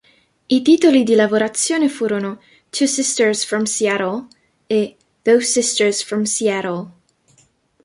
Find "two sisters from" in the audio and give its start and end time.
2.71-3.65